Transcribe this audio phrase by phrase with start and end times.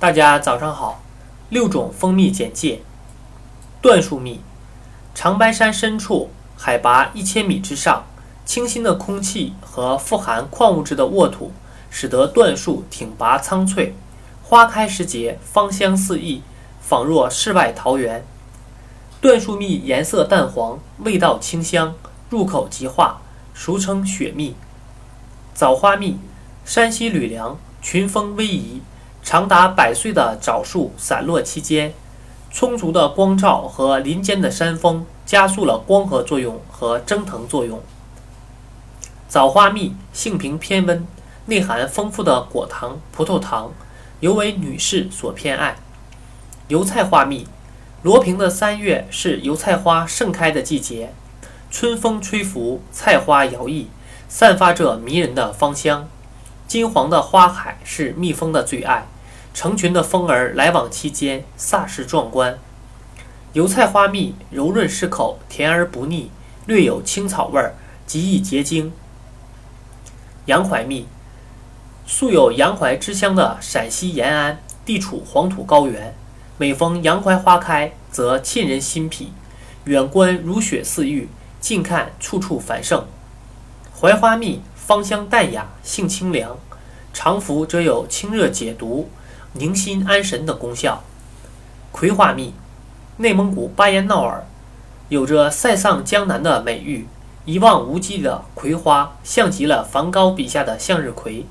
[0.00, 1.02] 大家早上好。
[1.48, 2.82] 六种蜂蜜简介：
[3.82, 4.40] 椴树蜜，
[5.12, 8.04] 长白山深处，海拔一千米之上，
[8.44, 11.50] 清新的空气和富含矿物质的沃土，
[11.90, 13.92] 使得椴树挺拔苍翠。
[14.44, 16.42] 花开时节，芳香四溢，
[16.80, 18.24] 仿若世外桃源。
[19.20, 21.96] 椴树蜜颜色淡黄，味道清香，
[22.30, 23.20] 入口即化，
[23.52, 24.54] 俗称雪蜜。
[25.54, 26.20] 枣花蜜，
[26.64, 28.80] 山西吕梁，群峰逶迤。
[29.28, 31.92] 长达百岁的枣树散落其间，
[32.50, 37.78] 充足的光照和林间的山峰加速了光合作用和蒸腾作用。
[39.28, 41.06] 枣花蜜性平偏温，
[41.44, 43.74] 内含丰富的果糖、葡萄糖，
[44.20, 45.76] 尤为女士所偏爱。
[46.68, 47.46] 油菜花蜜，
[48.00, 51.12] 罗平的三月是油菜花盛开的季节，
[51.70, 53.88] 春风吹拂，菜花摇曳，
[54.26, 56.08] 散发着迷人的芳香。
[56.66, 59.06] 金黄的花海是蜜蜂的最爱。
[59.58, 62.56] 成群的蜂儿来往其间，煞是壮观。
[63.54, 66.30] 油菜花蜜柔润适口，甜而不腻，
[66.66, 67.74] 略有青草味儿，
[68.06, 68.92] 极易结晶。
[70.46, 71.08] 洋槐蜜，
[72.06, 76.14] 素有洋槐之乡的陕西延安，地处黄土高原，
[76.56, 79.32] 每逢洋槐花开，则沁人心脾，
[79.86, 81.28] 远观如雪似玉，
[81.58, 83.04] 近看处处繁盛。
[83.92, 86.56] 槐花蜜芳香淡雅，性清凉，
[87.12, 89.10] 常服则有清热解毒。
[89.54, 91.02] 宁心安神等功效。
[91.90, 92.54] 葵花蜜，
[93.16, 94.44] 内蒙古巴彦淖尔
[95.08, 97.08] 有着“塞上江南”的美誉，
[97.44, 101.46] 一望无际的葵花像极了梵高笔下的向日葵。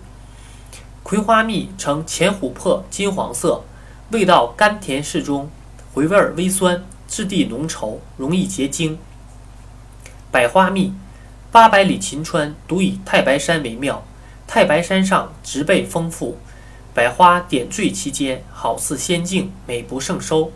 [1.01, 3.63] 葵花蜜呈浅琥珀金黄色，
[4.11, 5.49] 味道甘甜适中，
[5.93, 8.99] 回味微酸，质地浓稠，容易结晶。
[10.29, 10.93] 百花蜜，
[11.51, 14.05] 八百里秦川独以太白山为妙，
[14.45, 16.37] 太白山上植被丰富。
[16.97, 20.51] 百花点缀其间，好似仙境，美不胜收。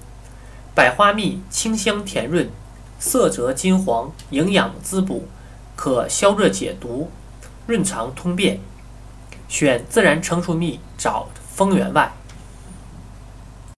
[0.73, 2.49] 百花蜜清香甜润，
[2.97, 5.27] 色泽金黄，营养滋补，
[5.75, 7.11] 可消热解毒，
[7.67, 8.59] 润肠通便。
[9.47, 12.11] 选自然成熟蜜，找丰源外。